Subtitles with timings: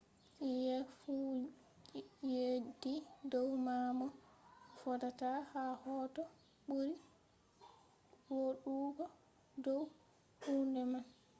[0.37, 1.15] hsieh fu
[2.35, 2.93] yeddi
[3.31, 4.07] dow ma mo
[4.79, 6.21] vodata ha hoto
[6.67, 6.93] ɓuri
[8.27, 9.05] vooɗugo
[9.63, 9.81] dow
[10.43, 11.03] hunde man